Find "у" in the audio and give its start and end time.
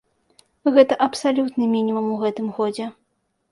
2.17-2.19